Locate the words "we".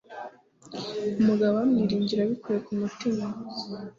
1.57-1.61